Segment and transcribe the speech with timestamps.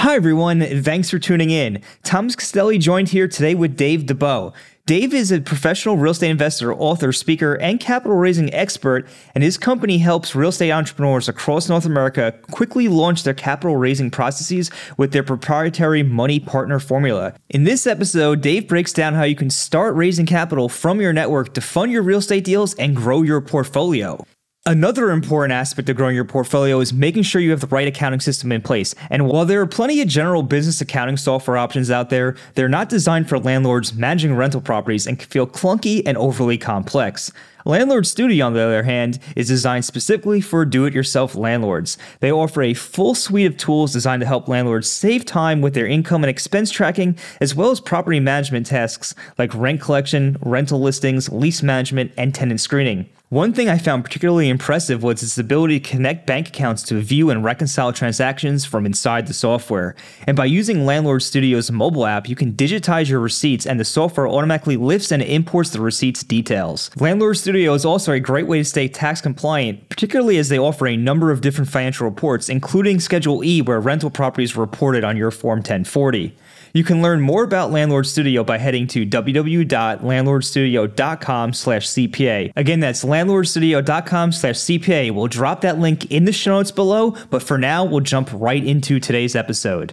[0.00, 0.62] Hi, everyone.
[0.82, 1.82] Thanks for tuning in.
[2.04, 4.54] Thomas Castelli joined here today with Dave Dubeau.
[4.86, 9.58] Dave is a professional real estate investor, author, speaker, and capital raising expert, and his
[9.58, 15.12] company helps real estate entrepreneurs across North America quickly launch their capital raising processes with
[15.12, 17.34] their proprietary money partner formula.
[17.50, 21.52] In this episode, Dave breaks down how you can start raising capital from your network
[21.52, 24.24] to fund your real estate deals and grow your portfolio.
[24.66, 28.20] Another important aspect of growing your portfolio is making sure you have the right accounting
[28.20, 28.94] system in place.
[29.08, 32.90] And while there are plenty of general business accounting software options out there, they're not
[32.90, 37.32] designed for landlords managing rental properties and can feel clunky and overly complex.
[37.64, 41.96] Landlord Studio, on the other hand, is designed specifically for do it yourself landlords.
[42.20, 45.86] They offer a full suite of tools designed to help landlords save time with their
[45.86, 51.30] income and expense tracking, as well as property management tasks like rent collection, rental listings,
[51.30, 53.08] lease management, and tenant screening.
[53.30, 57.30] One thing I found particularly impressive was its ability to connect bank accounts to view
[57.30, 59.94] and reconcile transactions from inside the software.
[60.26, 64.26] And by using Landlord Studio's mobile app, you can digitize your receipts and the software
[64.26, 66.90] automatically lifts and imports the receipts details.
[66.96, 70.88] Landlord Studio is also a great way to stay tax compliant, particularly as they offer
[70.88, 75.16] a number of different financial reports, including Schedule E, where rental properties are reported on
[75.16, 76.36] your Form 1040.
[76.72, 82.52] You can learn more about Landlord Studio by heading to www.landlordstudio.com slash CPA.
[82.54, 85.12] Again, that's landlordstudio.com slash CPA.
[85.12, 88.64] We'll drop that link in the show notes below, but for now, we'll jump right
[88.64, 89.90] into today's episode.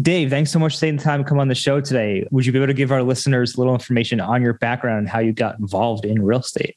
[0.00, 2.26] Dave, thanks so much for taking the time to come on the show today.
[2.30, 5.08] Would you be able to give our listeners a little information on your background and
[5.08, 6.76] how you got involved in real estate?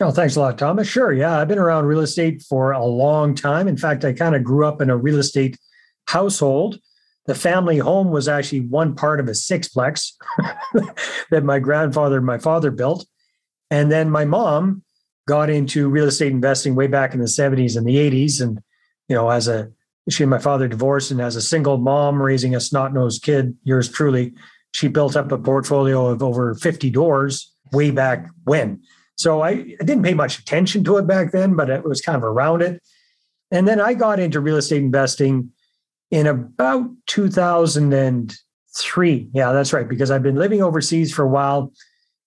[0.00, 0.88] Oh, thanks a lot, Thomas.
[0.88, 1.12] Sure.
[1.12, 3.68] Yeah, I've been around real estate for a long time.
[3.68, 5.56] In fact, I kind of grew up in a real estate
[6.06, 6.80] household
[7.26, 10.12] the family home was actually one part of a sixplex
[11.30, 13.06] that my grandfather and my father built.
[13.70, 14.82] And then my mom
[15.26, 18.42] got into real estate investing way back in the 70s and the 80s.
[18.42, 18.60] And,
[19.08, 19.70] you know, as a,
[20.10, 23.56] she and my father divorced, and as a single mom raising a snot nosed kid,
[23.64, 24.34] yours truly,
[24.72, 28.82] she built up a portfolio of over 50 doors way back when.
[29.16, 32.16] So I, I didn't pay much attention to it back then, but it was kind
[32.16, 32.82] of around it.
[33.50, 35.52] And then I got into real estate investing
[36.14, 39.28] in about 2003.
[39.34, 41.72] Yeah, that's right, because I've been living overseas for a while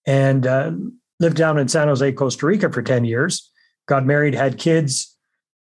[0.05, 0.73] and uh,
[1.21, 3.49] lived down in San Jose, Costa Rica for 10 years,
[3.87, 5.15] got married, had kids,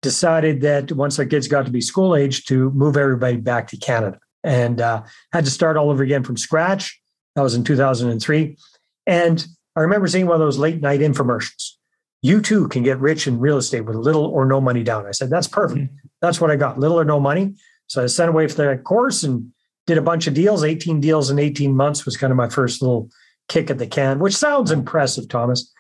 [0.01, 3.77] decided that once our kids got to be school age to move everybody back to
[3.77, 5.03] Canada and uh,
[5.35, 6.99] had to start all over again from scratch.
[7.35, 8.57] That was in 2003.
[9.07, 11.73] And I remember seeing one of those late night infomercials.
[12.23, 15.05] You too can get rich in real estate with little or no money down.
[15.05, 15.83] I said, that's perfect.
[15.83, 15.97] Mm-hmm.
[16.23, 17.57] That's what I got little or no money.
[17.87, 19.53] So I sent away for that course and
[19.87, 20.65] did a bunch of deals.
[20.65, 23.09] 18 deals in 18 months was kind of my first little
[23.49, 25.73] kick at the can, which sounds impressive, Thomas.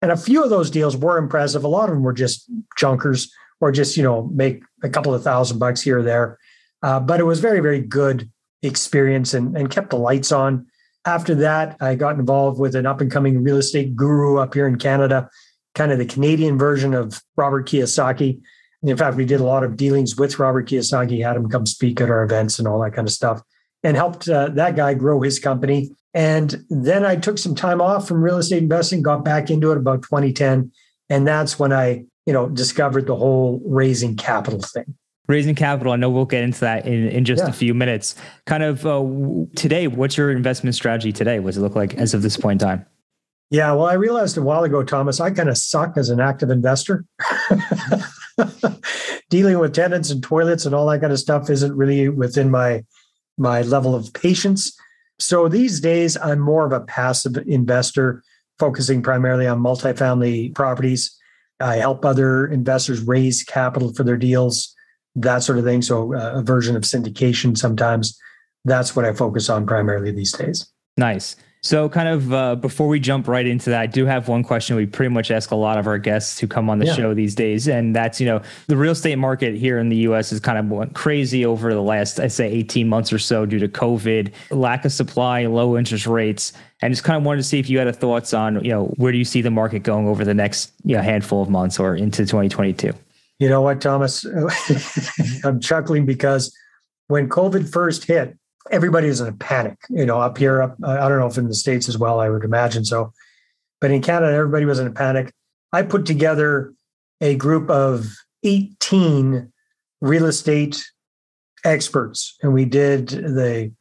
[0.00, 1.64] And a few of those deals were impressive.
[1.64, 5.22] A lot of them were just junkers or just, you know, make a couple of
[5.22, 6.38] thousand bucks here or there.
[6.82, 8.30] Uh, but it was very, very good
[8.62, 10.66] experience and, and kept the lights on.
[11.04, 14.68] After that, I got involved with an up and coming real estate guru up here
[14.68, 15.28] in Canada,
[15.74, 18.40] kind of the Canadian version of Robert Kiyosaki.
[18.82, 22.00] In fact, we did a lot of dealings with Robert Kiyosaki, had him come speak
[22.00, 23.42] at our events and all that kind of stuff,
[23.82, 25.90] and helped uh, that guy grow his company.
[26.14, 29.78] And then I took some time off from real estate investing, got back into it
[29.78, 30.70] about 2010.
[31.10, 34.94] And that's when I, you know, discovered the whole raising capital thing
[35.28, 35.92] raising capital.
[35.92, 37.50] I know we'll get into that in, in just yeah.
[37.50, 38.16] a few minutes.
[38.46, 39.04] Kind of uh,
[39.54, 41.38] today, what's your investment strategy today?
[41.38, 42.86] What does it look like as of this point in time?
[43.50, 46.50] Yeah, well, I realized a while ago, Thomas, I kind of suck as an active
[46.50, 47.04] investor.
[49.30, 52.84] dealing with tenants and toilets and all that kind of stuff isn't really within my
[53.36, 54.76] my level of patience.
[55.20, 58.22] So these days, I'm more of a passive investor,
[58.58, 61.16] focusing primarily on multifamily properties.
[61.60, 64.74] I help other investors raise capital for their deals,
[65.16, 65.82] that sort of thing.
[65.82, 68.18] So uh, a version of syndication sometimes.
[68.64, 70.66] That's what I focus on primarily these days.
[70.96, 71.36] Nice.
[71.60, 74.76] So, kind of uh, before we jump right into that, I do have one question
[74.76, 76.94] we pretty much ask a lot of our guests who come on the yeah.
[76.94, 80.30] show these days, and that's you know the real estate market here in the U.S.
[80.30, 83.58] has kind of went crazy over the last I say 18 months or so due
[83.58, 87.58] to COVID, lack of supply, low interest rates, and just kind of wanted to see
[87.58, 90.06] if you had a thoughts on you know where do you see the market going
[90.06, 92.92] over the next you know, handful of months or into 2022.
[93.40, 94.24] You know what, Thomas?
[95.44, 96.56] I'm chuckling because
[97.08, 98.36] when COVID first hit,
[98.70, 99.78] everybody was in a panic.
[99.90, 102.28] You know, up here, up, I don't know if in the States as well, I
[102.28, 103.12] would imagine so.
[103.80, 105.32] But in Canada, everybody was in a panic.
[105.72, 106.72] I put together
[107.20, 108.06] a group of
[108.44, 109.52] 18
[110.00, 110.84] real estate
[111.64, 113.72] experts, and we did the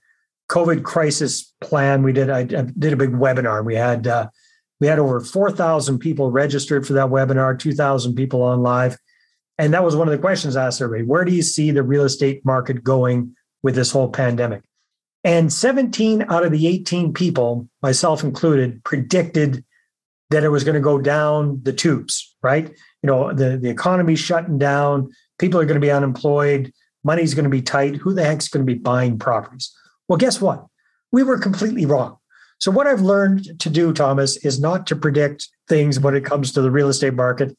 [0.49, 2.03] COVID crisis plan.
[2.03, 3.63] We did I, did a big webinar.
[3.63, 4.27] We had uh,
[4.79, 8.97] we had over 4,000 people registered for that webinar, 2,000 people on live.
[9.57, 11.07] And that was one of the questions I asked everybody.
[11.07, 14.61] Where do you see the real estate market going with this whole pandemic?
[15.27, 19.61] And 17 out of the 18 people, myself included, predicted
[20.29, 22.69] that it was going to go down the tubes, right?
[23.03, 26.71] You know, the, the economy's shutting down, people are going to be unemployed,
[27.03, 27.97] money's going to be tight.
[27.97, 29.75] Who the heck's going to be buying properties?
[30.07, 30.65] Well, guess what?
[31.11, 32.15] We were completely wrong.
[32.59, 36.53] So, what I've learned to do, Thomas, is not to predict things when it comes
[36.53, 37.53] to the real estate market,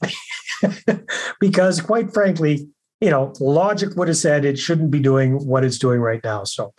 [1.38, 2.66] because quite frankly,
[3.02, 6.44] you know, logic would have said it shouldn't be doing what it's doing right now.
[6.44, 6.72] So,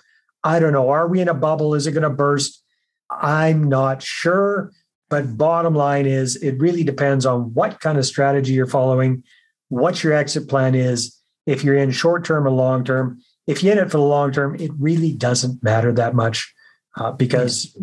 [0.44, 0.89] I don't know.
[0.89, 1.75] Are we in a bubble?
[1.75, 2.63] Is it going to burst?
[3.09, 4.71] I'm not sure.
[5.09, 9.24] But bottom line is, it really depends on what kind of strategy you're following,
[9.69, 13.19] what your exit plan is, if you're in short term or long term.
[13.47, 16.53] If you're in it for the long term, it really doesn't matter that much
[16.97, 17.75] uh, because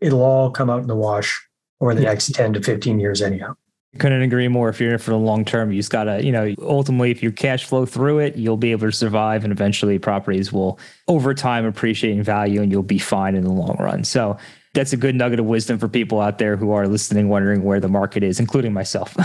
[0.00, 1.38] it'll all come out in the wash
[1.80, 3.54] over the next 10 to 15 years, anyhow.
[3.98, 4.68] Couldn't agree more.
[4.68, 7.24] If you're in it for the long term, you just gotta, you know, ultimately, if
[7.24, 10.78] you cash flow through it, you'll be able to survive, and eventually, properties will
[11.08, 14.04] over time appreciate in value, and you'll be fine in the long run.
[14.04, 14.36] So,
[14.74, 17.80] that's a good nugget of wisdom for people out there who are listening, wondering where
[17.80, 19.16] the market is, including myself.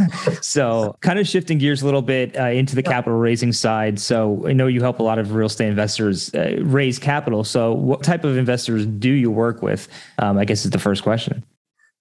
[0.40, 3.98] so, kind of shifting gears a little bit uh, into the capital raising side.
[3.98, 7.42] So, I know you help a lot of real estate investors uh, raise capital.
[7.42, 9.88] So, what type of investors do you work with?
[10.18, 11.42] Um, I guess is the first question.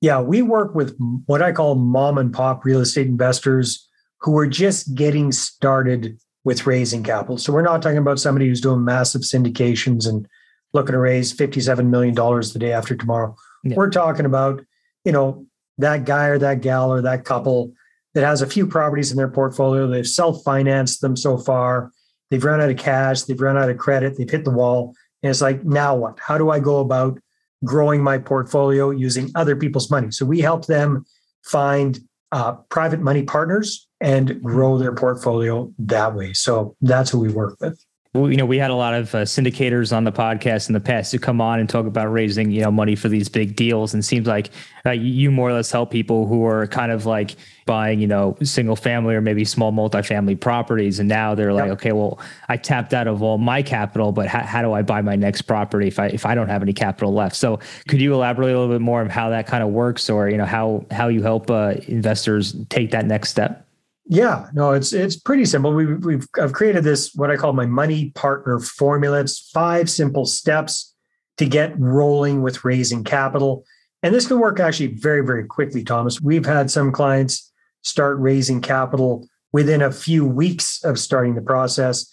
[0.01, 3.87] Yeah, we work with what I call mom and pop real estate investors
[4.19, 7.37] who are just getting started with raising capital.
[7.37, 10.27] So, we're not talking about somebody who's doing massive syndications and
[10.73, 13.35] looking to raise $57 million the day after tomorrow.
[13.63, 13.75] Yeah.
[13.75, 14.63] We're talking about,
[15.05, 15.45] you know,
[15.77, 17.73] that guy or that gal or that couple
[18.13, 19.87] that has a few properties in their portfolio.
[19.87, 21.91] They've self financed them so far.
[22.29, 23.23] They've run out of cash.
[23.23, 24.17] They've run out of credit.
[24.17, 24.95] They've hit the wall.
[25.21, 26.19] And it's like, now what?
[26.19, 27.19] How do I go about
[27.63, 30.11] growing my portfolio using other people's money?
[30.11, 31.05] So we help them
[31.43, 31.99] find
[32.31, 36.33] uh, private money partners and grow their portfolio that way.
[36.33, 39.95] So that's who we work with you know, we had a lot of uh, syndicators
[39.95, 42.69] on the podcast in the past who come on and talk about raising, you know,
[42.69, 43.93] money for these big deals.
[43.93, 44.49] And seems like
[44.85, 48.35] uh, you more or less help people who are kind of like buying, you know,
[48.43, 50.99] single family or maybe small multifamily properties.
[50.99, 51.73] And now they're like, yep.
[51.75, 52.19] okay, well,
[52.49, 55.43] I tapped out of all my capital, but how, how do I buy my next
[55.43, 57.37] property if I if I don't have any capital left?
[57.37, 60.27] So, could you elaborate a little bit more on how that kind of works, or
[60.27, 63.65] you know, how how you help uh, investors take that next step?
[64.11, 65.73] Yeah, no, it's it's pretty simple.
[65.73, 69.21] We, we've I've created this what I call my money partner formula.
[69.21, 70.93] It's five simple steps
[71.37, 73.63] to get rolling with raising capital,
[74.03, 75.81] and this can work actually very very quickly.
[75.81, 77.53] Thomas, we've had some clients
[77.83, 82.05] start raising capital within a few weeks of starting the process.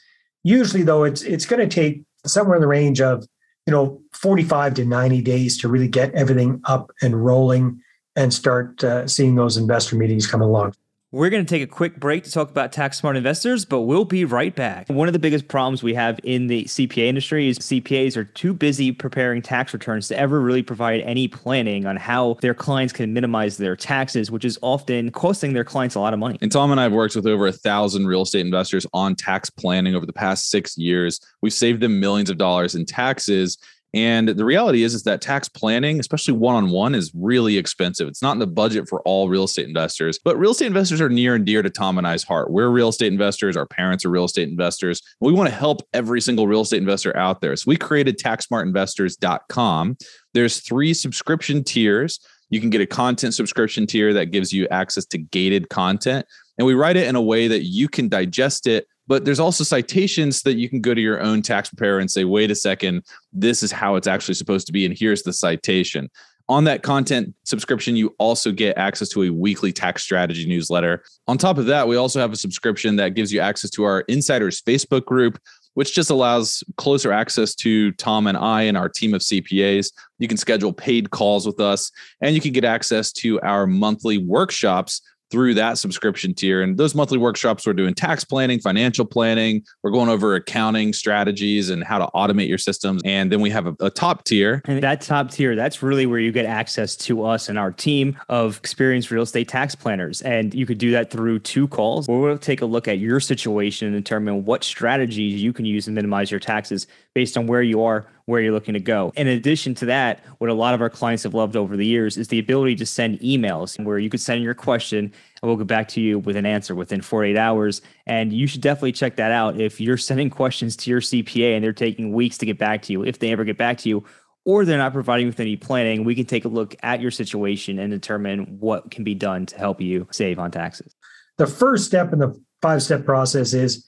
[0.44, 3.26] Usually, though, it's it's going to take somewhere in the range of
[3.66, 7.80] you know 45 to 90 days to really get everything up and rolling
[8.14, 10.74] and start uh, seeing those investor meetings come along.
[11.10, 14.04] We're going to take a quick break to talk about tax smart investors, but we'll
[14.04, 14.90] be right back.
[14.90, 18.52] One of the biggest problems we have in the CPA industry is CPAs are too
[18.52, 23.14] busy preparing tax returns to ever really provide any planning on how their clients can
[23.14, 26.36] minimize their taxes, which is often costing their clients a lot of money.
[26.42, 29.48] And Tom and I have worked with over a thousand real estate investors on tax
[29.48, 31.20] planning over the past six years.
[31.40, 33.56] We've saved them millions of dollars in taxes
[33.94, 38.06] and the reality is, is that tax planning, especially one-on-one, is really expensive.
[38.06, 41.08] It's not in the budget for all real estate investors, but real estate investors are
[41.08, 42.50] near and dear to Tom and I's heart.
[42.50, 43.56] We're real estate investors.
[43.56, 45.00] Our parents are real estate investors.
[45.20, 47.56] We want to help every single real estate investor out there.
[47.56, 49.96] So we created taxsmartinvestors.com.
[50.34, 52.20] There's three subscription tiers.
[52.50, 56.26] You can get a content subscription tier that gives you access to gated content.
[56.58, 59.64] And we write it in a way that you can digest it but there's also
[59.64, 63.02] citations that you can go to your own tax preparer and say, wait a second,
[63.32, 64.84] this is how it's actually supposed to be.
[64.84, 66.10] And here's the citation.
[66.50, 71.04] On that content subscription, you also get access to a weekly tax strategy newsletter.
[71.26, 74.00] On top of that, we also have a subscription that gives you access to our
[74.02, 75.38] insiders Facebook group,
[75.74, 79.92] which just allows closer access to Tom and I and our team of CPAs.
[80.18, 84.16] You can schedule paid calls with us, and you can get access to our monthly
[84.16, 86.62] workshops through that subscription tier.
[86.62, 89.64] And those monthly workshops, we're doing tax planning, financial planning.
[89.82, 93.02] We're going over accounting strategies and how to automate your systems.
[93.04, 94.62] And then we have a, a top tier.
[94.66, 98.16] And that top tier, that's really where you get access to us and our team
[98.28, 100.22] of experienced real estate tax planners.
[100.22, 103.20] And you could do that through two calls where we'll take a look at your
[103.20, 107.62] situation and determine what strategies you can use to minimize your taxes based on where
[107.62, 109.12] you are, where you're looking to go.
[109.16, 112.16] In addition to that, what a lot of our clients have loved over the years
[112.16, 115.12] is the ability to send emails where you could send your question and
[115.42, 117.80] we'll get back to you with an answer within 48 hours.
[118.06, 119.60] And you should definitely check that out.
[119.60, 122.92] If you're sending questions to your CPA and they're taking weeks to get back to
[122.92, 124.04] you, if they ever get back to you,
[124.44, 127.78] or they're not providing with any planning, we can take a look at your situation
[127.78, 130.94] and determine what can be done to help you save on taxes.
[131.36, 133.86] The first step in the five step process is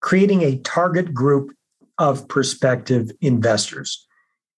[0.00, 1.50] creating a target group
[2.02, 4.08] of prospective investors.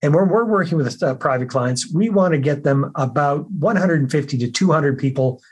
[0.01, 4.39] And when we're working with uh, private clients, we want to get them about 150
[4.39, 5.43] to 200 people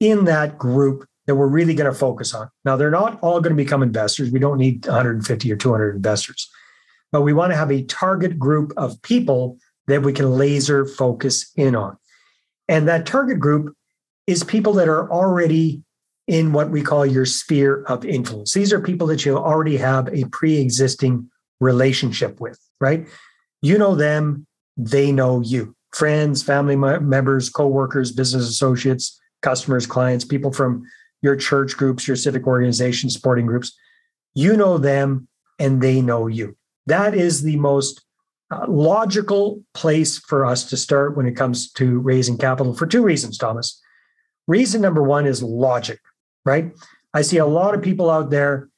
[0.00, 2.50] in that group that we're really going to focus on.
[2.66, 4.30] Now, they're not all going to become investors.
[4.30, 6.50] We don't need 150 or 200 investors,
[7.10, 9.56] but we want to have a target group of people
[9.86, 11.96] that we can laser focus in on.
[12.68, 13.74] And that target group
[14.26, 15.82] is people that are already
[16.26, 18.52] in what we call your sphere of influence.
[18.52, 21.29] These are people that you already have a pre existing
[21.60, 23.06] relationship with, right?
[23.62, 25.74] You know them, they know you.
[25.92, 30.84] Friends, family members, co-workers, business associates, customers, clients, people from
[31.22, 33.76] your church groups, your civic organizations, sporting groups.
[34.34, 36.56] You know them and they know you.
[36.86, 38.02] That is the most
[38.50, 43.02] uh, logical place for us to start when it comes to raising capital for two
[43.02, 43.80] reasons, Thomas.
[44.46, 46.00] Reason number one is logic
[46.44, 46.72] right?
[47.12, 48.68] I see a lot of people out there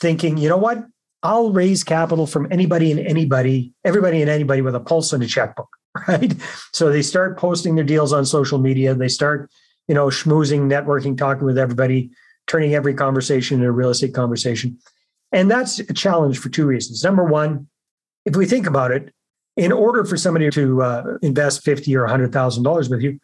[0.00, 0.84] thinking, you know what?
[1.24, 5.26] I'll raise capital from anybody and anybody, everybody and anybody with a pulse and a
[5.26, 5.70] checkbook,
[6.08, 6.34] right?
[6.72, 8.94] So they start posting their deals on social media.
[8.94, 9.50] They start,
[9.88, 12.10] you know, schmoozing, networking, talking with everybody,
[12.46, 14.78] turning every conversation into a real estate conversation.
[15.32, 17.02] And that's a challenge for two reasons.
[17.02, 17.68] Number one,
[18.26, 19.12] if we think about it,
[19.56, 23.18] in order for somebody to uh, invest fifty or hundred thousand dollars with you,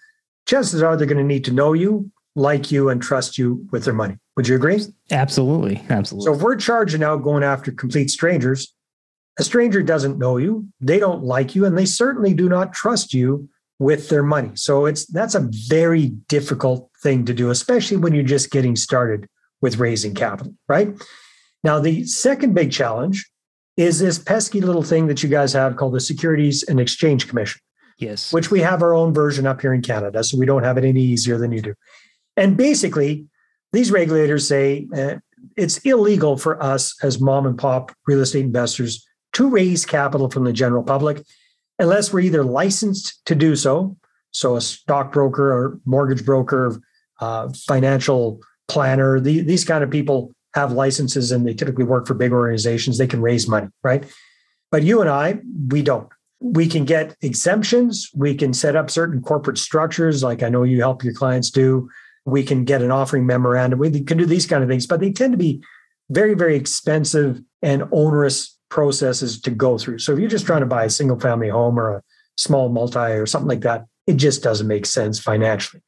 [0.47, 3.85] chances are they're going to need to know you, like you and trust you with
[3.85, 4.17] their money.
[4.41, 4.81] Would you agree?
[5.11, 5.85] Absolutely.
[5.91, 6.25] Absolutely.
[6.25, 8.75] So if we're charging out going after complete strangers,
[9.39, 13.13] a stranger doesn't know you, they don't like you, and they certainly do not trust
[13.13, 14.53] you with their money.
[14.55, 19.29] So it's that's a very difficult thing to do, especially when you're just getting started
[19.61, 20.89] with raising capital, right?
[21.63, 23.31] Now, the second big challenge
[23.77, 27.61] is this pesky little thing that you guys have called the Securities and Exchange Commission.
[27.99, 28.33] Yes.
[28.33, 30.25] Which we have our own version up here in Canada.
[30.25, 31.75] So we don't have it any easier than you do.
[32.39, 33.27] And basically,
[33.73, 35.17] these regulators say uh,
[35.57, 40.45] it's illegal for us as mom and pop real estate investors to raise capital from
[40.45, 41.23] the general public
[41.81, 43.97] unless we're either licensed to do so,
[44.31, 46.79] so a stockbroker or mortgage broker,
[47.21, 52.15] uh, financial planner, the, these kind of people have licenses and they typically work for
[52.15, 52.99] big organizations.
[52.99, 54.05] They can raise money, right?
[54.71, 56.09] But you and I, we don't.
[56.41, 58.11] We can get exemptions.
[58.15, 61.89] We can set up certain corporate structures, like I know you help your clients do
[62.31, 63.79] we can get an offering memorandum.
[63.79, 65.63] We can do these kind of things, but they tend to be
[66.11, 69.99] very, very expensive and onerous processes to go through.
[69.99, 72.03] So if you're just trying to buy a single family home or a
[72.37, 75.83] small multi or something like that, it just doesn't make sense financially.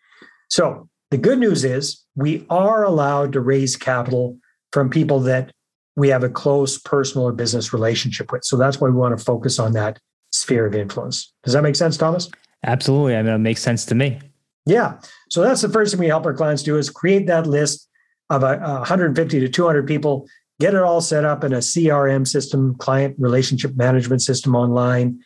[0.48, 4.38] So the good news is we are allowed to raise capital
[4.72, 5.52] from people that
[5.96, 8.44] we have a close personal or business relationship with.
[8.44, 9.98] So that's why we want to focus on that
[10.30, 11.32] sphere of influence.
[11.44, 12.30] Does that make sense, Thomas?
[12.64, 13.16] Absolutely.
[13.16, 14.20] I mean, it makes sense to me.
[14.64, 14.98] Yeah.
[15.32, 17.88] So that's the first thing we help our clients do is create that list
[18.28, 20.28] of uh, uh, a, a 150 to 200 people,
[20.60, 25.18] get it all set up in a CRM system, client relationship management system online,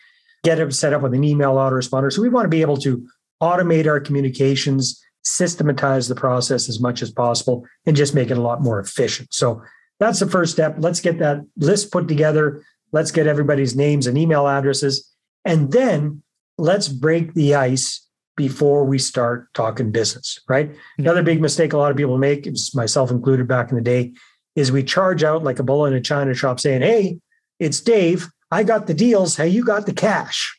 [0.44, 2.12] get it set up with an email autoresponder.
[2.12, 3.04] So we want to be able to
[3.42, 8.40] automate our communications, systematize the process as much as possible, and just make it a
[8.40, 9.34] lot more efficient.
[9.34, 9.60] So
[9.98, 10.76] that's the first step.
[10.78, 12.62] Let's get that list put together.
[12.92, 15.12] Let's get everybody's names and email addresses.
[15.44, 16.22] And then
[16.58, 18.05] let's break the ice
[18.36, 20.70] before we start talking business, right?
[20.70, 21.02] Mm-hmm.
[21.02, 24.12] Another big mistake a lot of people make, myself included back in the day,
[24.54, 27.18] is we charge out like a bull in a china shop saying, Hey,
[27.58, 28.28] it's Dave.
[28.50, 29.36] I got the deals.
[29.36, 30.56] Hey, you got the cash.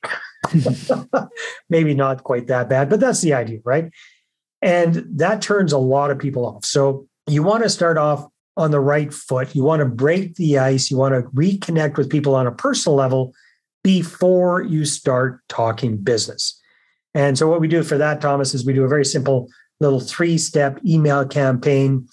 [1.69, 3.91] Maybe not quite that bad, but that's the idea, right?
[4.61, 6.65] And that turns a lot of people off.
[6.65, 9.55] So you want to start off on the right foot.
[9.55, 10.89] You want to break the ice.
[10.89, 13.33] You want to reconnect with people on a personal level
[13.83, 16.56] before you start talking business.
[17.13, 19.49] And so what we do for that, Thomas, is we do a very simple
[19.79, 22.07] little three-step email campaign.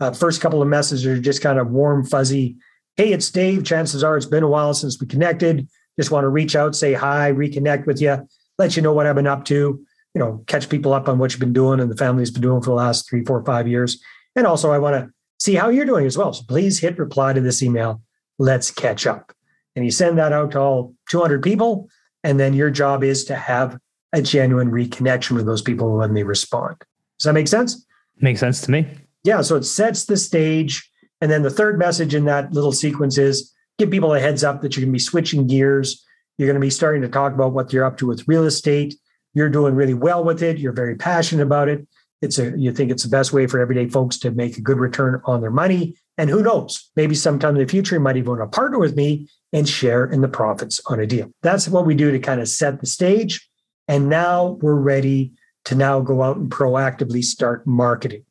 [0.00, 2.56] Uh, first couple of messages are just kind of warm, fuzzy.
[2.96, 3.64] Hey, it's Dave.
[3.64, 5.68] Chances are it's been a while since we connected.
[5.98, 8.26] Just want to reach out, say hi, reconnect with you,
[8.58, 9.84] let you know what I've been up to.
[10.14, 12.60] you know, catch people up on what you've been doing and the family's been doing
[12.60, 14.02] for the last three, four, five years.
[14.34, 16.32] And also, I want to see how you're doing as well.
[16.32, 18.02] So please hit reply to this email.
[18.38, 19.32] Let's catch up.
[19.76, 21.88] And you send that out to all 200 people.
[22.24, 23.78] And then your job is to have
[24.12, 26.76] a genuine reconnection with those people when they respond.
[27.18, 27.86] Does that make sense?
[28.18, 28.88] Makes sense to me.
[29.24, 29.42] Yeah.
[29.42, 30.90] So it sets the stage.
[31.20, 34.62] And then the third message in that little sequence is give people a heads up
[34.62, 36.04] that you're going to be switching gears.
[36.38, 38.94] You're going to be starting to talk about what you're up to with real estate.
[39.34, 40.58] You're doing really well with it.
[40.58, 41.86] You're very passionate about it.
[42.22, 44.78] It's a you think it's the best way for everyday folks to make a good
[44.78, 45.96] return on their money.
[46.18, 48.96] And who knows, maybe sometime in the future you might even want to partner with
[48.96, 51.30] me and share in the profits on a deal.
[51.42, 53.49] That's what we do to kind of set the stage.
[53.90, 55.32] And now we're ready
[55.64, 58.24] to now go out and proactively start marketing.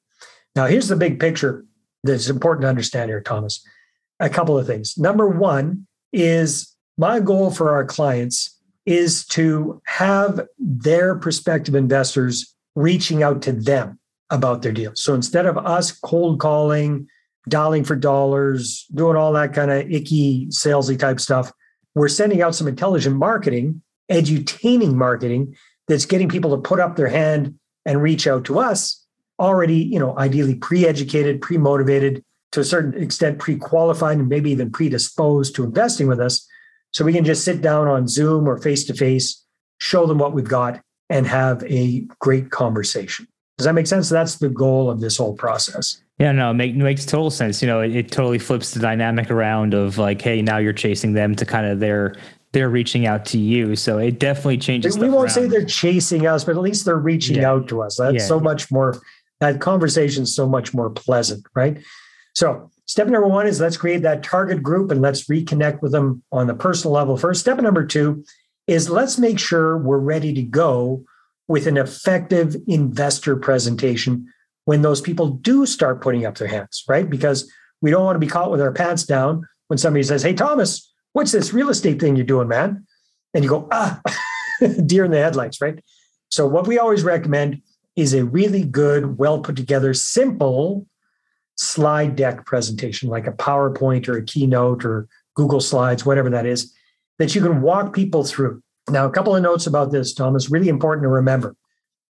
[0.55, 1.65] Now, here's the big picture
[2.05, 3.61] that's important to understand here, Thomas.
[4.21, 4.97] A couple of things.
[4.97, 13.21] Number one is my goal for our clients is to have their prospective investors reaching
[13.21, 13.99] out to them
[14.29, 15.03] about their deals.
[15.03, 17.05] So instead of us cold calling,
[17.49, 21.51] dialing for dollars, doing all that kind of icky, salesy type stuff,
[21.95, 25.55] we're sending out some intelligent marketing, edutaining marketing
[25.87, 29.05] that's getting people to put up their hand and reach out to us
[29.39, 35.55] already, you know, ideally pre-educated, pre-motivated, to a certain extent pre-qualified and maybe even predisposed
[35.55, 36.47] to investing with us.
[36.91, 39.43] So we can just sit down on Zoom or face to face,
[39.79, 43.27] show them what we've got, and have a great conversation.
[43.57, 44.09] Does that make sense?
[44.09, 46.01] That's the goal of this whole process.
[46.17, 47.61] Yeah, no, make, makes total sense.
[47.61, 51.13] You know, it, it totally flips the dynamic around of like, hey, now you're chasing
[51.13, 52.15] them to kind of their
[52.51, 53.75] they're reaching out to you.
[53.75, 54.97] So it definitely changes.
[54.97, 55.29] We won't around.
[55.29, 57.51] say they're chasing us, but at least they're reaching yeah.
[57.51, 57.97] out to us.
[57.97, 58.25] That's yeah.
[58.25, 58.99] so much more.
[59.39, 61.77] That conversation is so much more pleasant, right?
[62.33, 66.23] So step number one is let's create that target group and let's reconnect with them
[66.31, 67.41] on the personal level first.
[67.41, 68.23] Step number two
[68.67, 71.03] is let's make sure we're ready to go
[71.47, 74.27] with an effective investor presentation
[74.65, 77.09] when those people do start putting up their hands, right?
[77.09, 77.51] Because
[77.81, 80.88] we don't want to be caught with our pants down when somebody says, Hey, Thomas,
[81.13, 82.85] what's this real estate thing you're doing, man?
[83.33, 84.01] And you go, Ah,
[84.85, 85.83] deer in the headlights, right?
[86.29, 87.61] So, what we always recommend
[87.95, 90.87] is a really good, well put together, simple
[91.57, 96.73] slide deck presentation, like a PowerPoint or a keynote or Google Slides, whatever that is,
[97.17, 98.61] that you can walk people through.
[98.89, 101.55] Now, a couple of notes about this, Tom, Thomas, really important to remember.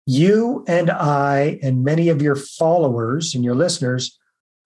[0.06, 4.18] You and I, and many of your followers and your listeners,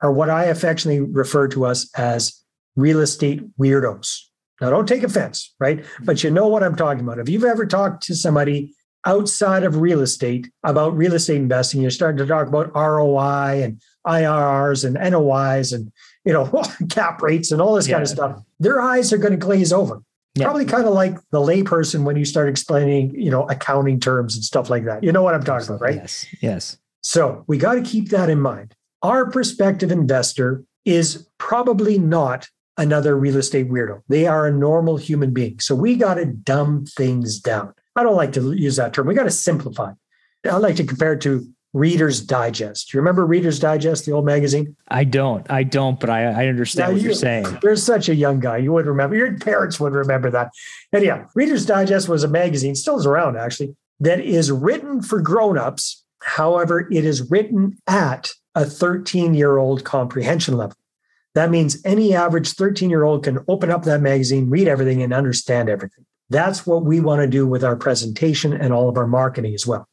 [0.02, 2.41] are what I affectionately refer to us as
[2.76, 4.20] real estate weirdos.
[4.60, 5.80] Now, don't take offense, right?
[5.80, 6.06] Mm-hmm.
[6.06, 7.20] But you know what I'm talking about.
[7.20, 11.90] If you've ever talked to somebody outside of real estate about real estate investing, you're
[11.90, 15.92] starting to talk about ROI and IRRs and NOIs and
[16.26, 17.96] you know cap rates and all this yeah.
[17.96, 18.42] kind of stuff.
[18.60, 20.02] Their eyes are going to glaze over.
[20.36, 20.46] Yeah.
[20.46, 24.44] Probably kind of like the layperson when you start explaining, you know, accounting terms and
[24.44, 25.04] stuff like that.
[25.04, 25.96] You know what I'm talking about, right?
[25.96, 26.26] Yes.
[26.40, 26.78] Yes.
[27.02, 28.74] So we got to keep that in mind.
[29.02, 34.02] Our prospective investor is probably not another real estate weirdo.
[34.08, 35.60] They are a normal human being.
[35.60, 37.74] So we got to dumb things down.
[37.96, 39.08] I don't like to use that term.
[39.08, 39.94] We got to simplify.
[40.50, 42.94] I like to compare it to Reader's Digest.
[42.94, 44.76] You remember Reader's Digest, the old magazine?
[44.90, 45.50] I don't.
[45.50, 47.60] I don't, but I, I understand now what you, are saying.
[47.64, 48.58] You're such a young guy.
[48.58, 49.16] You would remember.
[49.16, 50.52] Your parents would remember that.
[50.92, 55.22] And yeah, Reader's Digest was a magazine, still is around actually, that is written for
[55.22, 56.04] grown-ups.
[56.24, 60.76] However, it is written at a 13-year-old comprehension level.
[61.34, 66.06] That means any average 13-year-old can open up that magazine, read everything, and understand everything.
[66.30, 69.68] That's what we want to do with our presentation and all of our marketing as
[69.68, 69.88] well.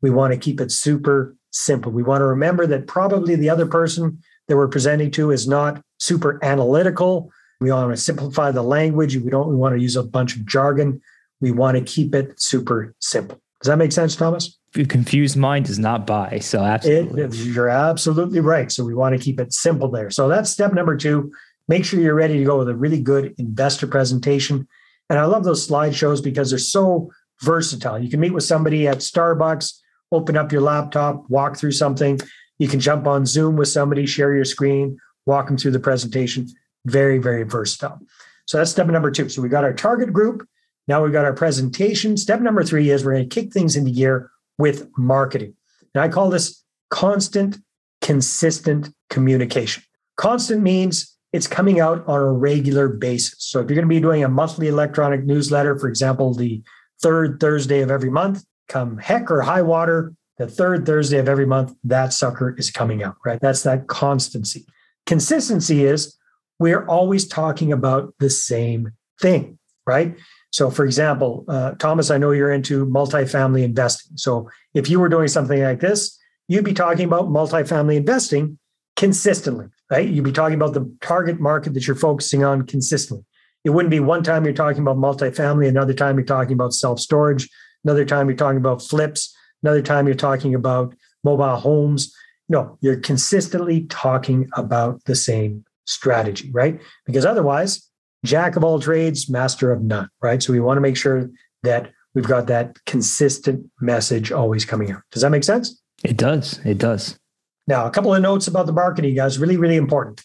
[0.00, 1.92] We want to keep it super simple.
[1.92, 5.82] We want to remember that probably the other person that we're presenting to is not
[5.98, 7.30] super analytical.
[7.60, 9.16] We want to simplify the language.
[9.16, 11.00] We don't we want to use a bunch of jargon.
[11.40, 13.40] We want to keep it super simple.
[13.60, 14.58] Does that make sense, Thomas?
[14.74, 16.38] A confused mind does not buy.
[16.38, 17.22] So absolutely.
[17.22, 18.72] It, you're absolutely right.
[18.72, 20.10] So we want to keep it simple there.
[20.10, 21.30] So that's step number two.
[21.68, 24.66] Make sure you're ready to go with a really good investor presentation.
[25.10, 27.10] And I love those slideshows because they're so
[27.42, 27.98] versatile.
[27.98, 29.74] You can meet with somebody at Starbucks
[30.12, 32.20] open up your laptop, walk through something.
[32.58, 36.46] You can jump on Zoom with somebody, share your screen, walk them through the presentation.
[36.84, 37.98] Very, very versatile.
[38.46, 39.28] So that's step number two.
[39.28, 40.46] So we got our target group.
[40.86, 42.16] Now we've got our presentation.
[42.16, 45.54] Step number three is we're going to kick things into gear with marketing.
[45.94, 47.58] And I call this constant,
[48.00, 49.82] consistent communication.
[50.16, 53.36] Constant means it's coming out on a regular basis.
[53.38, 56.62] So if you're going to be doing a monthly electronic newsletter, for example, the
[57.00, 61.46] third Thursday of every month, come heck or high water, the third Thursday of every
[61.46, 63.40] month, that sucker is coming out, right?
[63.40, 64.66] That's that constancy.
[65.06, 66.16] Consistency is
[66.58, 70.16] we're always talking about the same thing, right?
[70.52, 74.16] So, for example, uh, Thomas, I know you're into multifamily investing.
[74.16, 78.58] So, if you were doing something like this, you'd be talking about multifamily investing
[78.96, 80.06] consistently, right?
[80.06, 83.24] You'd be talking about the target market that you're focusing on consistently.
[83.64, 87.00] It wouldn't be one time you're talking about multifamily, another time you're talking about self
[87.00, 87.48] storage,
[87.84, 92.14] another time you're talking about flips, another time you're talking about mobile homes.
[92.50, 96.78] No, you're consistently talking about the same strategy, right?
[97.06, 97.88] Because otherwise,
[98.24, 100.42] jack of all trades, master of none, right?
[100.42, 101.30] So we want to make sure
[101.62, 105.02] that we've got that consistent message always coming out.
[105.10, 105.80] Does that make sense?
[106.04, 106.60] It does.
[106.64, 107.18] It does.
[107.66, 110.22] Now, a couple of notes about the marketing, guys, really, really important.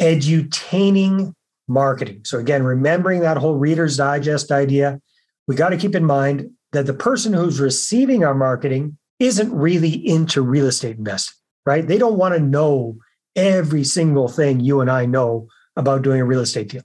[0.00, 1.34] Edutaining
[1.68, 2.20] marketing.
[2.24, 5.00] So, again, remembering that whole Reader's Digest idea,
[5.46, 9.90] we got to keep in mind that the person who's receiving our marketing isn't really
[9.90, 11.86] into real estate investing, right?
[11.86, 12.98] They don't want to know
[13.36, 16.82] every single thing you and I know about doing a real estate deal.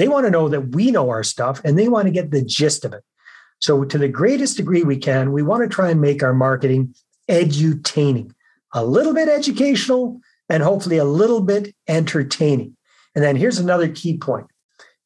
[0.00, 2.40] They want to know that we know our stuff and they want to get the
[2.40, 3.04] gist of it.
[3.58, 6.94] So, to the greatest degree we can, we want to try and make our marketing
[7.28, 8.32] edutaining,
[8.72, 12.78] a little bit educational, and hopefully a little bit entertaining.
[13.14, 14.46] And then here's another key point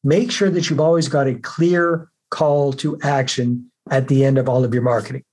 [0.05, 4.47] make sure that you've always got a clear call to action at the end of
[4.47, 5.25] all of your marketing.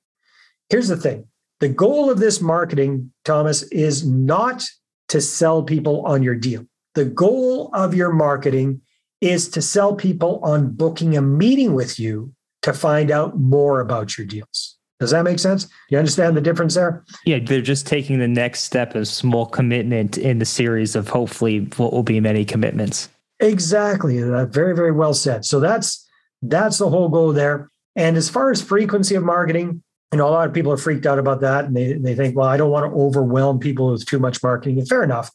[0.70, 1.28] Here's the thing
[1.60, 4.64] the goal of this marketing, Thomas, is not
[5.10, 6.66] to sell people on your deal.
[6.96, 8.80] The goal of your marketing
[9.22, 14.18] is to sell people on booking a meeting with you to find out more about
[14.18, 14.76] your deals.
[14.98, 15.68] Does that make sense?
[15.88, 17.04] You understand the difference there?
[17.24, 21.60] Yeah, they're just taking the next step, of small commitment in the series of hopefully
[21.76, 23.08] what will be many commitments.
[23.40, 24.22] Exactly.
[24.22, 25.44] Uh, very, very well said.
[25.44, 26.08] So that's
[26.42, 27.70] that's the whole goal there.
[27.94, 29.82] And as far as frequency of marketing,
[30.12, 32.36] you know, a lot of people are freaked out about that and they, they think,
[32.36, 34.78] well, I don't want to overwhelm people with too much marketing.
[34.78, 35.30] And fair enough.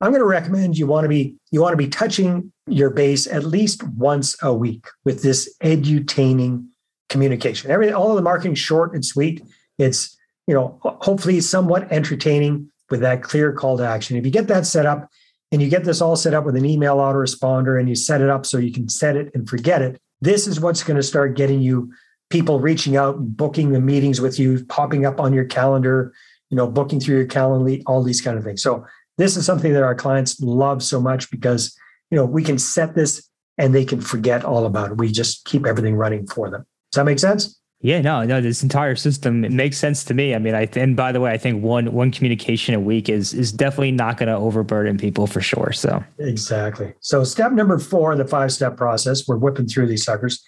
[0.00, 3.26] I'm going to recommend you want to be you want to be touching your base
[3.26, 6.66] at least once a week with this edutaining
[7.08, 7.70] communication.
[7.70, 9.42] Every all of the marketing short and sweet.
[9.78, 14.16] It's you know hopefully somewhat entertaining with that clear call to action.
[14.16, 15.08] If you get that set up
[15.50, 18.28] and you get this all set up with an email autoresponder and you set it
[18.28, 21.36] up so you can set it and forget it, this is what's going to start
[21.36, 21.90] getting you
[22.28, 26.12] people reaching out, booking the meetings with you, popping up on your calendar,
[26.50, 28.62] you know, booking through your calendar, all these kind of things.
[28.62, 28.84] So
[29.18, 31.76] this is something that our clients love so much because
[32.10, 34.98] you know we can set this and they can forget all about it.
[34.98, 36.66] We just keep everything running for them.
[36.92, 37.58] Does that make sense?
[37.80, 38.40] Yeah, no, no.
[38.40, 40.34] This entire system it makes sense to me.
[40.34, 43.34] I mean, I and by the way, I think one one communication a week is
[43.34, 45.72] is definitely not going to overburden people for sure.
[45.72, 46.94] So exactly.
[47.00, 50.42] So step number four in the five step process, we're whipping through these suckers,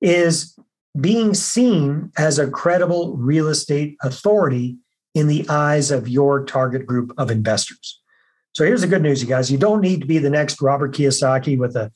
[0.00, 0.56] is
[1.00, 4.76] being seen as a credible real estate authority
[5.14, 8.00] in the eyes of your target group of investors.
[8.52, 9.50] So here's the good news, you guys.
[9.50, 11.90] You don't need to be the next Robert Kiyosaki with a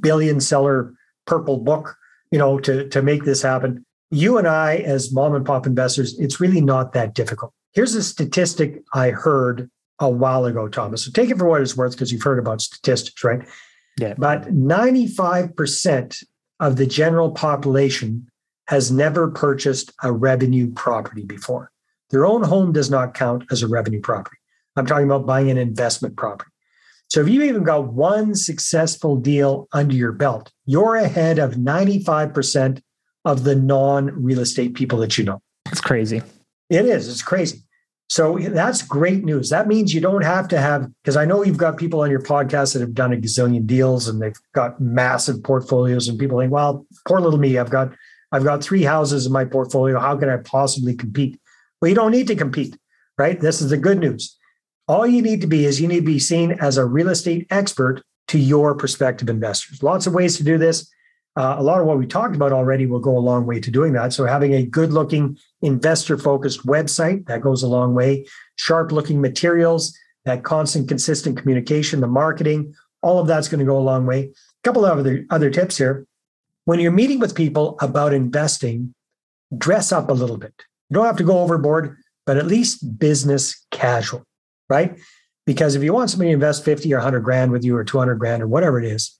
[0.00, 0.94] billion seller
[1.26, 1.96] purple book
[2.32, 3.84] you know, to, to make this happen.
[4.10, 7.52] You and I, as mom and pop investors, it's really not that difficult.
[7.72, 11.04] Here's a statistic I heard a while ago, Thomas.
[11.04, 13.46] So take it for what it's worth because you've heard about statistics, right?
[14.00, 14.14] Yeah.
[14.18, 16.24] But 95%
[16.58, 18.26] of the general population
[18.68, 21.70] has never purchased a revenue property before.
[22.12, 24.36] Their own home does not count as a revenue property.
[24.76, 26.50] I'm talking about buying an investment property.
[27.08, 32.80] So if you've even got one successful deal under your belt, you're ahead of 95%
[33.24, 35.42] of the non real estate people that you know.
[35.70, 36.22] It's crazy.
[36.70, 37.08] It is.
[37.08, 37.58] It's crazy.
[38.08, 39.48] So that's great news.
[39.50, 42.20] That means you don't have to have, because I know you've got people on your
[42.20, 46.52] podcast that have done a gazillion deals and they've got massive portfolios, and people think,
[46.52, 47.92] well, poor little me, I've got
[48.32, 50.00] I've got three houses in my portfolio.
[50.00, 51.38] How can I possibly compete?
[51.82, 52.78] Well, you don't need to compete,
[53.18, 53.40] right?
[53.40, 54.38] This is the good news.
[54.86, 57.48] All you need to be is you need to be seen as a real estate
[57.50, 59.82] expert to your prospective investors.
[59.82, 60.88] Lots of ways to do this.
[61.34, 63.70] Uh, a lot of what we talked about already will go a long way to
[63.70, 64.12] doing that.
[64.12, 68.26] So, having a good looking, investor focused website, that goes a long way.
[68.56, 73.78] Sharp looking materials, that constant, consistent communication, the marketing, all of that's going to go
[73.78, 74.24] a long way.
[74.24, 76.06] A couple of other, other tips here.
[76.64, 78.94] When you're meeting with people about investing,
[79.56, 80.54] dress up a little bit.
[80.92, 84.26] You don't have to go overboard, but at least business casual
[84.72, 84.98] right?
[85.44, 88.14] Because if you want somebody to invest 50 or 100 grand with you or 200
[88.14, 89.16] grand or whatever it is,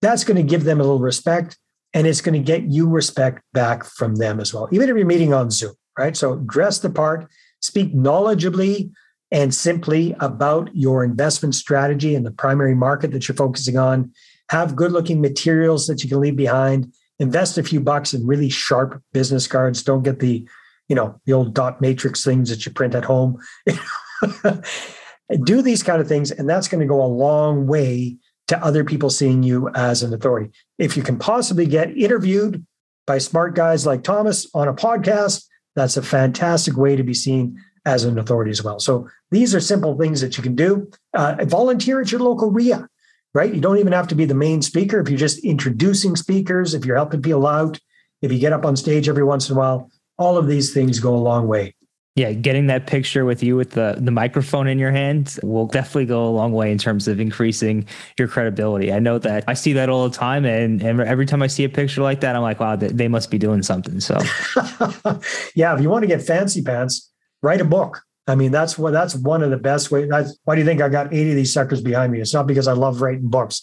[0.00, 1.58] that's going to give them a little respect
[1.92, 5.06] and it's going to get you respect back from them as well, even if you're
[5.06, 6.16] meeting on Zoom, right?
[6.16, 8.90] So dress the part, speak knowledgeably
[9.30, 14.12] and simply about your investment strategy and the primary market that you're focusing on.
[14.50, 16.92] Have good looking materials that you can leave behind.
[17.18, 19.82] Invest a few bucks in really sharp business cards.
[19.82, 20.46] Don't get the,
[20.88, 23.38] you know, the old dot matrix things that you print at home.
[25.44, 28.16] do these kind of things, and that's going to go a long way
[28.48, 30.50] to other people seeing you as an authority.
[30.78, 32.64] If you can possibly get interviewed
[33.06, 35.44] by smart guys like Thomas on a podcast,
[35.74, 38.78] that's a fantastic way to be seen as an authority as well.
[38.78, 40.90] So these are simple things that you can do.
[41.12, 42.88] Uh, volunteer at your local REIA,
[43.34, 43.52] right?
[43.52, 45.00] You don't even have to be the main speaker.
[45.00, 47.78] If you're just introducing speakers, if you're helping people out,
[48.22, 51.00] if you get up on stage every once in a while, all of these things
[51.00, 51.74] go a long way.
[52.16, 56.06] Yeah, getting that picture with you with the the microphone in your hand will definitely
[56.06, 58.92] go a long way in terms of increasing your credibility.
[58.92, 61.64] I know that I see that all the time, and, and every time I see
[61.64, 63.98] a picture like that, I'm like, wow, they must be doing something.
[63.98, 64.16] So,
[65.56, 67.10] yeah, if you want to get fancy pants,
[67.42, 68.00] write a book.
[68.28, 70.08] I mean, that's what that's one of the best ways.
[70.44, 72.20] Why do you think I got 80 of these suckers behind me?
[72.20, 73.60] It's not because I love writing books.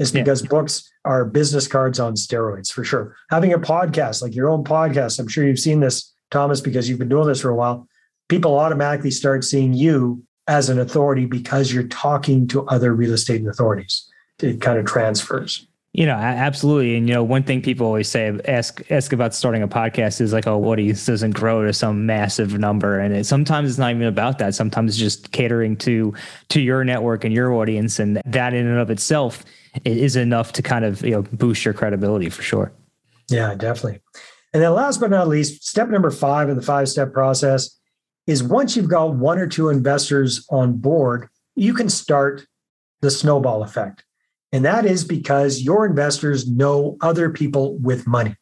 [0.00, 0.48] It's because yeah.
[0.48, 3.14] books are business cards on steroids for sure.
[3.28, 6.98] Having a podcast, like your own podcast, I'm sure you've seen this, Thomas, because you've
[6.98, 7.86] been doing this for a while.
[8.28, 13.46] People automatically start seeing you as an authority because you're talking to other real estate
[13.46, 14.08] authorities.
[14.40, 15.66] It kind of transfers.
[15.92, 16.96] You know, absolutely.
[16.96, 20.32] And you know, one thing people always say, ask ask about starting a podcast is
[20.32, 23.00] like, oh, what he doesn't grow to some massive number.
[23.00, 24.54] And it, sometimes it's not even about that.
[24.54, 26.14] Sometimes it's just catering to
[26.50, 29.44] to your network and your audience, and that in and of itself
[29.84, 32.72] is enough to kind of you know boost your credibility for sure.
[33.28, 34.00] Yeah, definitely.
[34.52, 37.78] And then last but not least, step number five of the five step process
[38.26, 42.46] is once you've got one or two investors on board, you can start
[43.00, 44.04] the snowball effect.
[44.52, 48.34] And that is because your investors know other people with money,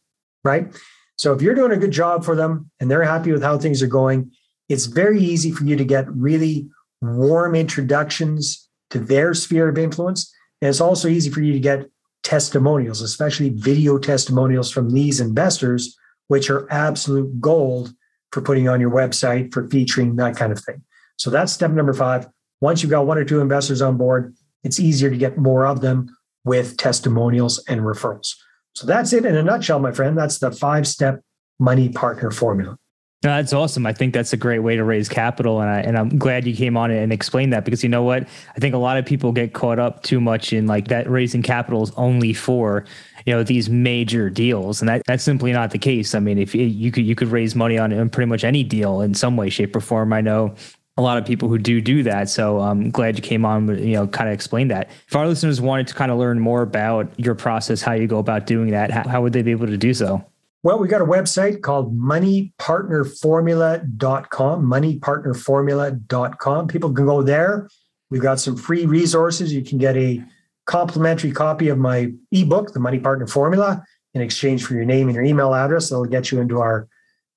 [0.43, 0.75] right?
[1.17, 3.83] So if you're doing a good job for them and they're happy with how things
[3.83, 4.31] are going,
[4.69, 6.69] it's very easy for you to get really
[7.01, 10.33] warm introductions to their sphere of influence.
[10.61, 11.87] And it's also easy for you to get
[12.23, 17.92] testimonials, especially video testimonials from these investors, which are absolute gold
[18.33, 20.83] for putting on your website, for featuring that kind of thing.
[21.16, 22.29] So that's step number five.
[22.61, 25.81] Once you've got one or two investors on board, it's easier to get more of
[25.81, 28.35] them with testimonials and referrals.
[28.75, 30.16] So that's it in a nutshell, my friend.
[30.16, 31.21] That's the five step
[31.59, 32.79] money partner formula.
[33.25, 33.85] No, that's awesome.
[33.85, 36.55] I think that's a great way to raise capital, and I and I'm glad you
[36.55, 38.23] came on and explained that because you know what?
[38.55, 41.43] I think a lot of people get caught up too much in like that raising
[41.43, 42.85] capital is only for
[43.27, 46.15] you know these major deals, and that that's simply not the case.
[46.15, 49.15] I mean, if you could you could raise money on, pretty much any deal in
[49.15, 50.13] some way, shape, or form.
[50.13, 50.55] I know
[50.97, 52.29] a lot of people who do do that.
[52.29, 54.91] So I'm glad you came on, you know, kind of explain that.
[55.09, 58.19] If our listeners wanted to kind of learn more about your process, how you go
[58.19, 60.25] about doing that, how, how would they be able to do so?
[60.64, 66.68] Well, we've got a website called moneypartnerformula.com, moneypartnerformula.com.
[66.68, 67.68] People can go there.
[68.11, 69.53] We've got some free resources.
[69.53, 70.21] You can get a
[70.66, 75.14] complimentary copy of my ebook, The Money Partner Formula, in exchange for your name and
[75.14, 75.90] your email address.
[75.90, 76.88] That'll get you into our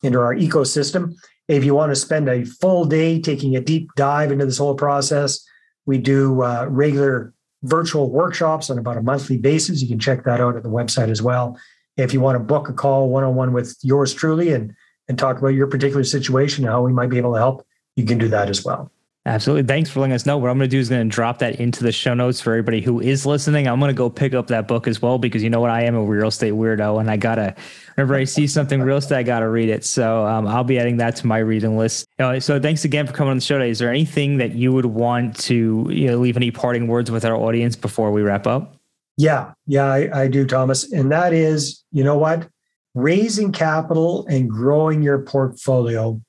[0.02, 1.14] into our ecosystem.
[1.48, 4.74] If you want to spend a full day taking a deep dive into this whole
[4.74, 5.46] process,
[5.86, 9.82] we do uh, regular virtual workshops on about a monthly basis.
[9.82, 11.60] You can check that out at the website as well.
[11.98, 14.74] If you want to book a call one on one with yours truly and
[15.08, 18.06] and talk about your particular situation and how we might be able to help, you
[18.06, 18.92] can do that as well.
[19.28, 19.68] Absolutely.
[19.68, 20.40] Thanks for letting us know.
[20.40, 22.54] What I'm going to do is going to drop that into the show notes for
[22.54, 23.68] everybody who is listening.
[23.68, 25.70] I'm going to go pick up that book as well because you know what?
[25.70, 27.56] I am a real estate weirdo and I got to,
[27.94, 29.86] whenever I see something real estate, I got to read it.
[29.86, 32.08] So um, I'll be adding that to my reading list.
[32.18, 33.70] Know, so thanks again for coming on the show today.
[33.70, 37.24] Is there anything that you would want to you know, leave any parting words with
[37.24, 38.81] our audience before we wrap up?
[39.22, 40.92] Yeah, yeah, I, I do, Thomas.
[40.92, 42.50] And that is, you know what?
[42.96, 46.20] Raising capital and growing your portfolio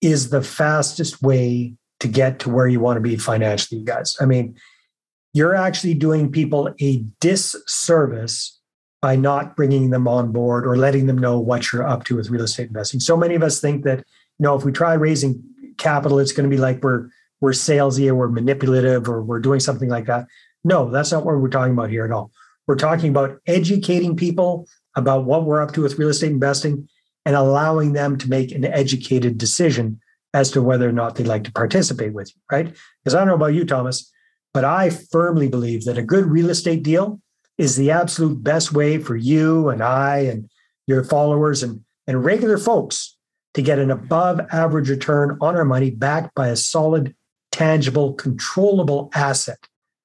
[0.00, 4.16] is the fastest way to get to where you want to be financially, you guys.
[4.20, 4.56] I mean,
[5.32, 8.56] you're actually doing people a disservice
[9.02, 12.30] by not bringing them on board or letting them know what you're up to with
[12.30, 13.00] real estate investing.
[13.00, 15.42] So many of us think that, you know, if we try raising
[15.76, 17.08] capital, it's going to be like we're
[17.40, 20.26] we're salesy or we're manipulative or we're doing something like that.
[20.68, 22.30] No, that's not what we're talking about here at all.
[22.66, 26.86] We're talking about educating people about what we're up to with real estate investing
[27.24, 29.98] and allowing them to make an educated decision
[30.34, 32.74] as to whether or not they'd like to participate with you, right?
[33.02, 34.12] Because I don't know about you, Thomas,
[34.52, 37.18] but I firmly believe that a good real estate deal
[37.56, 40.50] is the absolute best way for you and I and
[40.86, 43.16] your followers and, and regular folks
[43.54, 47.16] to get an above average return on our money backed by a solid,
[47.52, 49.58] tangible, controllable asset.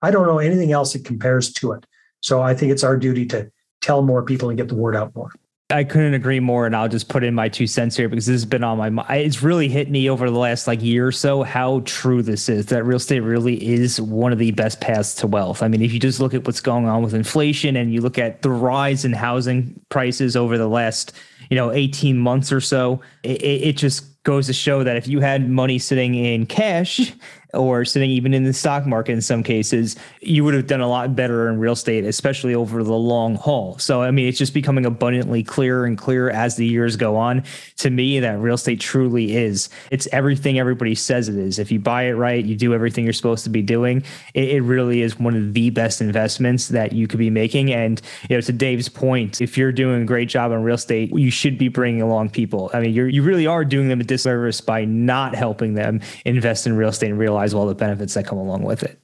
[0.04, 1.86] I don't know anything else that compares to it.
[2.22, 5.16] So I think it's our duty to tell more people and get the word out
[5.16, 5.32] more.
[5.70, 8.34] I couldn't agree more, and I'll just put in my two cents here because this
[8.34, 9.10] has been on my mind.
[9.10, 12.68] It's really hit me over the last like year or so how true this is.
[12.68, 15.64] That real estate really is one of the best paths to wealth.
[15.64, 18.20] I mean, if you just look at what's going on with inflation and you look
[18.20, 21.14] at the rise in housing prices over the last
[21.50, 25.22] you know 18 months or so, it, it just goes to show that if you
[25.22, 27.14] had money sitting in cash
[27.54, 30.88] or sitting even in the stock market in some cases, you would have done a
[30.88, 33.78] lot better in real estate, especially over the long haul.
[33.78, 37.44] So, I mean, it's just becoming abundantly clearer and clearer as the years go on
[37.78, 39.70] to me that real estate truly is.
[39.92, 41.60] It's everything everybody says it is.
[41.60, 44.62] If you buy it right, you do everything you're supposed to be doing, it, it
[44.62, 47.72] really is one of the best investments that you could be making.
[47.72, 51.12] And, you know, to Dave's point, if you're doing a great job on real estate,
[51.14, 52.72] you should be bringing along people.
[52.74, 56.66] I mean, you're, you really are doing them a disservice by not helping them invest
[56.66, 59.00] in real estate and realize all the benefits that come along with it.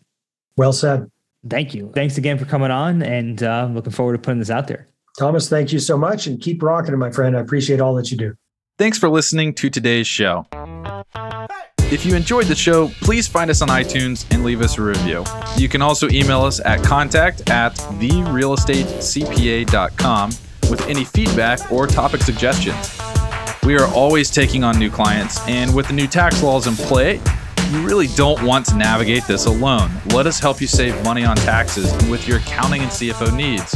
[0.56, 1.10] Well said.
[1.49, 1.91] Thank you.
[1.95, 4.86] Thanks again for coming on and uh, looking forward to putting this out there.
[5.17, 7.36] Thomas, thank you so much and keep rocking it, my friend.
[7.36, 8.36] I appreciate all that you do.
[8.78, 10.45] Thanks for listening to today's show.
[11.91, 15.23] If you enjoyed the show, please find us on iTunes and leave us a review.
[15.58, 20.30] You can also email us at contact at therealestatecpa.com
[20.69, 22.95] with any feedback or topic suggestions.
[23.63, 27.19] We are always taking on new clients, and with the new tax laws in play,
[27.71, 29.91] you really don't want to navigate this alone.
[30.08, 33.75] Let us help you save money on taxes with your accounting and CFO needs.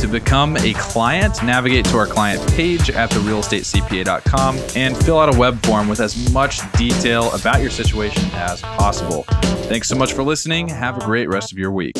[0.00, 5.38] To become a client, navigate to our client page at therealestatecpa.com and fill out a
[5.38, 9.24] web form with as much detail about your situation as possible.
[9.68, 10.68] Thanks so much for listening.
[10.68, 11.96] Have a great rest of your week.